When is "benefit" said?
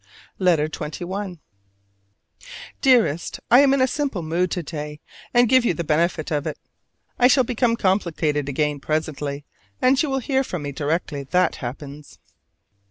5.83-6.31